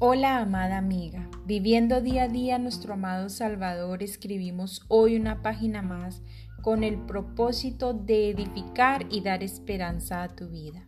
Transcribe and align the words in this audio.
Hola 0.00 0.38
amada 0.38 0.78
amiga, 0.78 1.28
viviendo 1.44 2.00
día 2.00 2.22
a 2.22 2.28
día 2.28 2.60
nuestro 2.60 2.94
amado 2.94 3.28
Salvador, 3.28 4.04
escribimos 4.04 4.84
hoy 4.86 5.16
una 5.16 5.42
página 5.42 5.82
más 5.82 6.22
con 6.62 6.84
el 6.84 7.04
propósito 7.04 7.94
de 7.94 8.30
edificar 8.30 9.06
y 9.10 9.22
dar 9.22 9.42
esperanza 9.42 10.22
a 10.22 10.28
tu 10.28 10.50
vida. 10.50 10.86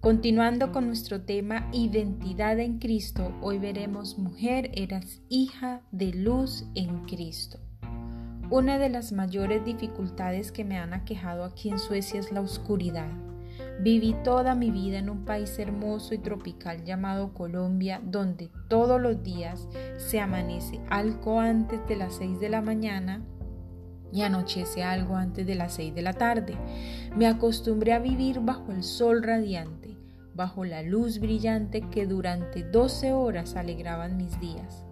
Continuando 0.00 0.72
con 0.72 0.86
nuestro 0.86 1.20
tema 1.20 1.68
Identidad 1.74 2.58
en 2.58 2.78
Cristo, 2.78 3.34
hoy 3.42 3.58
veremos 3.58 4.16
Mujer, 4.16 4.70
eras 4.72 5.20
hija 5.28 5.82
de 5.92 6.14
luz 6.14 6.64
en 6.74 7.04
Cristo. 7.04 7.58
Una 8.48 8.78
de 8.78 8.88
las 8.88 9.12
mayores 9.12 9.66
dificultades 9.66 10.50
que 10.50 10.64
me 10.64 10.78
han 10.78 10.94
aquejado 10.94 11.44
aquí 11.44 11.68
en 11.68 11.78
Suecia 11.78 12.20
es 12.20 12.32
la 12.32 12.40
oscuridad. 12.40 13.25
Viví 13.78 14.16
toda 14.24 14.54
mi 14.54 14.70
vida 14.70 14.98
en 14.98 15.10
un 15.10 15.26
país 15.26 15.58
hermoso 15.58 16.14
y 16.14 16.18
tropical 16.18 16.82
llamado 16.84 17.34
Colombia, 17.34 18.00
donde 18.02 18.50
todos 18.68 19.00
los 19.00 19.22
días 19.22 19.68
se 19.98 20.18
amanece 20.18 20.80
algo 20.88 21.40
antes 21.40 21.86
de 21.86 21.96
las 21.96 22.14
6 22.14 22.40
de 22.40 22.48
la 22.48 22.62
mañana 22.62 23.22
y 24.12 24.22
anochece 24.22 24.82
algo 24.82 25.16
antes 25.16 25.46
de 25.46 25.56
las 25.56 25.74
6 25.74 25.94
de 25.94 26.02
la 26.02 26.14
tarde. 26.14 26.56
Me 27.16 27.26
acostumbré 27.26 27.92
a 27.92 27.98
vivir 27.98 28.40
bajo 28.40 28.72
el 28.72 28.82
sol 28.82 29.22
radiante, 29.22 29.94
bajo 30.34 30.64
la 30.64 30.82
luz 30.82 31.20
brillante 31.20 31.82
que 31.90 32.06
durante 32.06 32.62
12 32.62 33.12
horas 33.12 33.56
alegraban 33.56 34.16
mis 34.16 34.40
días. 34.40 34.86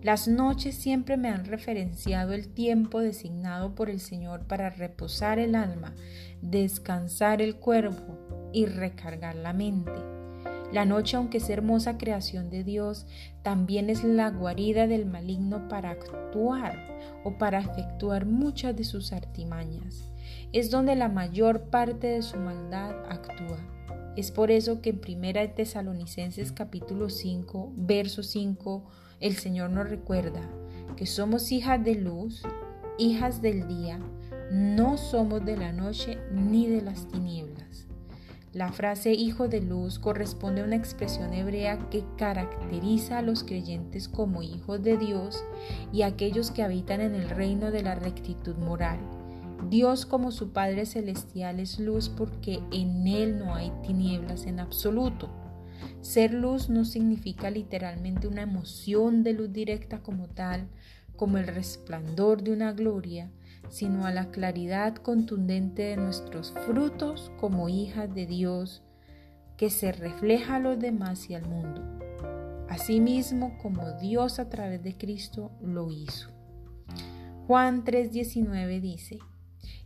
Las 0.00 0.28
noches 0.28 0.76
siempre 0.76 1.16
me 1.16 1.28
han 1.28 1.44
referenciado 1.44 2.32
el 2.32 2.48
tiempo 2.54 3.00
designado 3.00 3.74
por 3.74 3.90
el 3.90 3.98
Señor 3.98 4.46
para 4.46 4.70
reposar 4.70 5.40
el 5.40 5.56
alma, 5.56 5.92
descansar 6.40 7.42
el 7.42 7.56
cuerpo 7.56 8.17
y 8.52 8.66
recargar 8.66 9.34
la 9.36 9.52
mente. 9.52 9.92
La 10.72 10.84
noche, 10.84 11.16
aunque 11.16 11.38
es 11.38 11.48
hermosa 11.48 11.96
creación 11.96 12.50
de 12.50 12.62
Dios, 12.62 13.06
también 13.42 13.88
es 13.88 14.04
la 14.04 14.30
guarida 14.30 14.86
del 14.86 15.06
maligno 15.06 15.66
para 15.68 15.90
actuar 15.90 16.98
o 17.24 17.38
para 17.38 17.60
efectuar 17.60 18.26
muchas 18.26 18.76
de 18.76 18.84
sus 18.84 19.14
artimañas. 19.14 20.12
Es 20.52 20.70
donde 20.70 20.94
la 20.94 21.08
mayor 21.08 21.70
parte 21.70 22.08
de 22.08 22.22
su 22.22 22.36
maldad 22.36 22.94
actúa. 23.08 23.58
Es 24.14 24.30
por 24.30 24.50
eso 24.50 24.82
que 24.82 24.90
en 24.90 24.98
1 24.98 25.54
Tesalonicenses 25.54 26.52
capítulo 26.52 27.08
5, 27.08 27.72
verso 27.76 28.22
5, 28.22 28.84
el 29.20 29.36
Señor 29.36 29.70
nos 29.70 29.88
recuerda 29.88 30.42
que 30.96 31.06
somos 31.06 31.50
hijas 31.50 31.82
de 31.82 31.94
luz, 31.94 32.42
hijas 32.98 33.40
del 33.40 33.66
día, 33.68 34.00
no 34.50 34.98
somos 34.98 35.44
de 35.44 35.56
la 35.56 35.72
noche 35.72 36.18
ni 36.30 36.66
de 36.66 36.82
las 36.82 37.08
tinieblas. 37.08 37.57
La 38.54 38.72
frase 38.72 39.12
hijo 39.12 39.46
de 39.46 39.60
luz 39.60 39.98
corresponde 39.98 40.62
a 40.62 40.64
una 40.64 40.76
expresión 40.76 41.34
hebrea 41.34 41.90
que 41.90 42.02
caracteriza 42.16 43.18
a 43.18 43.22
los 43.22 43.44
creyentes 43.44 44.08
como 44.08 44.42
hijos 44.42 44.82
de 44.82 44.96
Dios 44.96 45.44
y 45.92 46.00
a 46.00 46.06
aquellos 46.06 46.50
que 46.50 46.62
habitan 46.62 47.02
en 47.02 47.14
el 47.14 47.28
reino 47.28 47.70
de 47.70 47.82
la 47.82 47.94
rectitud 47.94 48.56
moral. 48.56 48.98
Dios 49.68 50.06
como 50.06 50.30
su 50.30 50.52
Padre 50.52 50.86
Celestial 50.86 51.60
es 51.60 51.78
luz 51.78 52.08
porque 52.08 52.60
en 52.72 53.06
Él 53.06 53.38
no 53.38 53.54
hay 53.54 53.70
tinieblas 53.82 54.46
en 54.46 54.60
absoluto. 54.60 55.28
Ser 56.00 56.32
luz 56.32 56.70
no 56.70 56.86
significa 56.86 57.50
literalmente 57.50 58.28
una 58.28 58.42
emoción 58.42 59.24
de 59.24 59.34
luz 59.34 59.52
directa 59.52 59.98
como 60.02 60.26
tal, 60.26 60.68
como 61.16 61.36
el 61.36 61.48
resplandor 61.48 62.42
de 62.42 62.52
una 62.52 62.72
gloria, 62.72 63.30
sino 63.70 64.06
a 64.06 64.12
la 64.12 64.30
claridad 64.30 64.94
contundente 64.96 65.82
de 65.82 65.96
nuestros 65.96 66.52
frutos 66.66 67.30
como 67.38 67.68
hijas 67.68 68.14
de 68.14 68.26
Dios, 68.26 68.82
que 69.56 69.70
se 69.70 69.92
refleja 69.92 70.56
a 70.56 70.60
los 70.60 70.78
demás 70.78 71.28
y 71.30 71.34
al 71.34 71.46
mundo, 71.46 71.82
asimismo 72.68 73.58
como 73.58 73.92
Dios 74.00 74.38
a 74.38 74.48
través 74.48 74.82
de 74.82 74.96
Cristo 74.96 75.50
lo 75.60 75.90
hizo. 75.90 76.30
Juan 77.46 77.84
3:19 77.84 78.80
dice, 78.80 79.18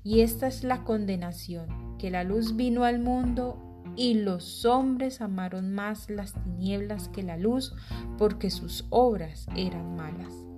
y 0.04 0.20
esta 0.20 0.46
es 0.46 0.64
la 0.64 0.84
condenación, 0.84 1.96
que 1.98 2.10
la 2.10 2.24
luz 2.24 2.56
vino 2.56 2.84
al 2.84 2.98
mundo 2.98 3.56
y 3.96 4.14
los 4.14 4.64
hombres 4.64 5.20
amaron 5.20 5.72
más 5.72 6.10
las 6.10 6.32
tinieblas 6.32 7.08
que 7.08 7.22
la 7.22 7.36
luz, 7.36 7.74
porque 8.18 8.50
sus 8.50 8.86
obras 8.90 9.46
eran 9.54 9.94
malas. 9.96 10.51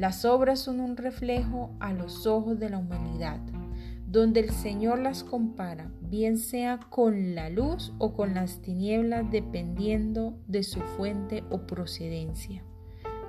Las 0.00 0.24
obras 0.24 0.60
son 0.60 0.80
un 0.80 0.96
reflejo 0.96 1.76
a 1.78 1.92
los 1.92 2.26
ojos 2.26 2.58
de 2.58 2.70
la 2.70 2.78
humanidad, 2.78 3.38
donde 4.06 4.40
el 4.40 4.48
Señor 4.48 4.98
las 4.98 5.22
compara, 5.24 5.92
bien 6.00 6.38
sea 6.38 6.80
con 6.88 7.34
la 7.34 7.50
luz 7.50 7.92
o 7.98 8.14
con 8.14 8.32
las 8.32 8.62
tinieblas, 8.62 9.30
dependiendo 9.30 10.38
de 10.46 10.62
su 10.62 10.80
fuente 10.80 11.44
o 11.50 11.66
procedencia. 11.66 12.64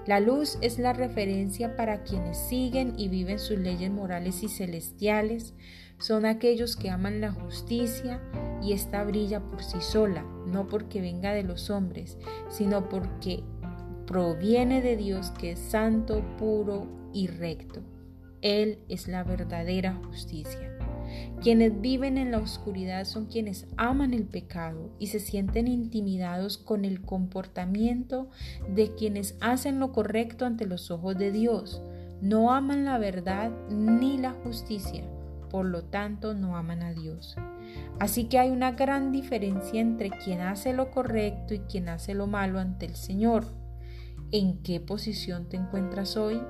La 0.08 0.22
luz 0.22 0.58
es 0.62 0.80
la 0.80 0.94
referencia 0.94 1.76
para 1.76 2.04
quienes 2.04 2.38
siguen 2.38 2.94
y 2.98 3.10
viven 3.10 3.38
sus 3.38 3.60
leyes 3.60 3.92
morales 3.92 4.42
y 4.42 4.48
celestiales, 4.48 5.54
son 5.98 6.26
aquellos 6.26 6.78
que 6.78 6.90
aman 6.90 7.20
la 7.20 7.34
justicia 7.34 8.22
y 8.64 8.72
esta 8.72 9.04
brilla 9.04 9.42
por 9.42 9.62
sí 9.62 9.82
sola, 9.82 10.24
no 10.48 10.70
porque 10.70 11.02
venga 11.02 11.34
de 11.34 11.44
los 11.44 11.70
hombres, 11.70 12.18
sino 12.50 12.88
porque 12.88 13.44
proviene 14.06 14.82
de 14.82 14.98
Dios 14.98 15.32
que 15.32 15.52
es 15.52 15.60
santo, 15.60 16.24
puro 16.38 16.88
y 17.14 17.28
recto. 17.28 17.82
Él 18.42 18.80
es 18.90 19.08
la 19.08 19.24
verdadera 19.24 20.00
justicia. 20.08 20.72
Quienes 21.42 21.82
viven 21.82 22.18
en 22.18 22.32
la 22.32 22.38
oscuridad 22.38 23.06
son 23.06 23.26
quienes 23.26 23.68
aman 23.78 24.14
el 24.14 24.26
pecado 24.26 24.92
y 25.00 25.08
se 25.08 25.20
sienten 25.20 25.68
intimidados 25.68 26.58
con 26.58 26.86
el 26.86 27.02
comportamiento 27.02 28.30
de 28.74 28.94
quienes 28.96 29.36
hacen 29.42 29.80
lo 29.80 29.92
correcto 29.92 30.46
ante 30.46 30.66
los 30.66 30.92
ojos 30.92 31.18
de 31.18 31.32
Dios. 31.32 31.82
No 32.22 32.54
aman 32.54 32.86
la 32.86 32.98
verdad 32.98 33.52
ni 33.70 34.18
la 34.18 34.32
justicia, 34.32 35.04
por 35.50 35.66
lo 35.66 35.84
tanto 35.84 36.34
no 36.34 36.56
aman 36.56 36.84
a 36.84 36.94
Dios. 36.94 37.36
Así 38.00 38.26
que 38.26 38.40
hay 38.40 38.52
una 38.52 38.72
gran 38.72 39.12
diferencia 39.12 39.82
entre 39.82 40.10
quien 40.10 40.42
hace 40.42 40.74
lo 40.74 40.92
correcto 40.92 41.54
y 41.54 41.60
quien 41.60 41.90
hace 41.90 42.14
lo 42.14 42.28
malo 42.28 42.60
ante 42.60 42.86
el 42.86 42.96
Señor. 42.96 43.46
¿En 44.34 44.60
qué 44.60 44.80
posición 44.80 45.50
te 45.50 45.58
encuentras 45.58 46.16
hoy? 46.16 46.42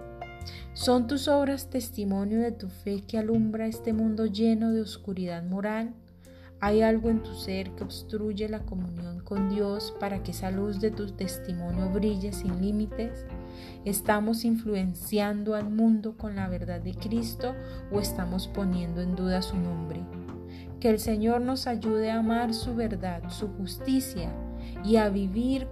¿Son 0.73 1.07
tus 1.07 1.27
obras 1.27 1.71
testimonio 1.71 2.39
de 2.39 2.51
tu 2.51 2.69
fe 2.69 3.01
que 3.01 3.17
alumbra 3.17 3.65
este 3.65 3.91
mundo 3.91 4.27
lleno 4.27 4.71
de 4.71 4.81
oscuridad 4.81 5.41
moral? 5.41 5.95
¿Hay 6.59 6.83
algo 6.83 7.09
en 7.09 7.23
tu 7.23 7.33
ser 7.33 7.71
que 7.71 7.83
obstruye 7.83 8.47
la 8.49 8.59
comunión 8.59 9.21
con 9.21 9.49
Dios 9.49 9.95
para 9.99 10.21
que 10.21 10.29
esa 10.29 10.51
luz 10.51 10.79
de 10.79 10.91
tu 10.91 11.07
testimonio 11.07 11.89
brille 11.89 12.33
sin 12.33 12.61
límites? 12.61 13.25
¿Estamos 13.83 14.45
influenciando 14.45 15.55
al 15.55 15.71
mundo 15.71 16.15
con 16.15 16.35
la 16.35 16.47
verdad 16.47 16.81
de 16.81 16.93
Cristo 16.93 17.55
o 17.91 17.99
estamos 17.99 18.47
poniendo 18.47 19.01
en 19.01 19.15
duda 19.15 19.41
su 19.41 19.57
nombre? 19.57 20.01
Que 20.79 20.91
el 20.91 20.99
Señor 20.99 21.41
nos 21.41 21.65
ayude 21.65 22.11
a 22.11 22.19
amar 22.19 22.53
su 22.53 22.75
verdad, 22.75 23.23
su 23.31 23.47
justicia 23.47 24.31
y 24.85 24.97
a 24.97 25.09
vivir 25.09 25.67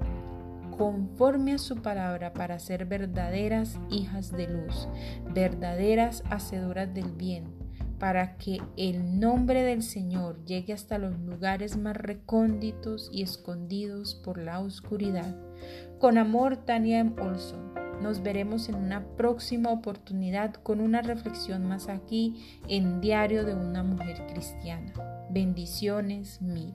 conforme 0.80 1.52
a 1.52 1.58
su 1.58 1.82
palabra 1.82 2.32
para 2.32 2.58
ser 2.58 2.86
verdaderas 2.86 3.78
hijas 3.90 4.32
de 4.32 4.48
luz, 4.48 4.88
verdaderas 5.34 6.24
hacedoras 6.30 6.94
del 6.94 7.12
bien, 7.12 7.54
para 8.00 8.38
que 8.38 8.62
el 8.78 9.20
nombre 9.20 9.64
del 9.64 9.84
Señor 9.84 10.42
llegue 10.46 10.72
hasta 10.72 10.98
los 10.98 11.20
lugares 11.20 11.76
más 11.76 11.98
recónditos 11.98 13.10
y 13.12 13.24
escondidos 13.24 14.16
por 14.24 14.38
la 14.38 14.62
oscuridad. 14.62 15.36
Con 16.00 16.18
amor, 16.18 16.56
Tania. 16.56 17.14
Olson. 17.20 17.74
Nos 18.02 18.24
veremos 18.24 18.70
en 18.70 18.76
una 18.76 19.06
próxima 19.18 19.72
oportunidad 19.72 20.54
con 20.54 20.80
una 20.80 21.02
reflexión 21.02 21.68
más 21.68 21.90
aquí 21.90 22.62
en 22.70 23.02
Diario 23.02 23.44
de 23.44 23.54
una 23.54 23.84
Mujer 23.84 24.26
Cristiana. 24.28 24.94
Bendiciones 25.30 26.42
mil. 26.42 26.74